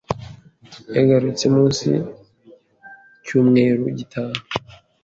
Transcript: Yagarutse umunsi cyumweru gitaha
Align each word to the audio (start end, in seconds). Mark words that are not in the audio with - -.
Yagarutse 0.95 1.41
umunsi 1.47 1.87
cyumweru 3.25 3.83
gitaha 3.97 4.39